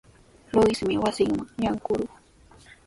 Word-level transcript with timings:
Luismi 0.53 0.95
wasinman 1.03 1.47
yaykurqun. 1.63 2.01